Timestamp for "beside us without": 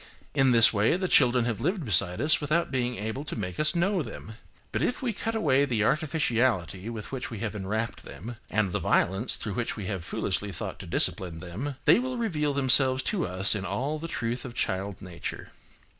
1.85-2.71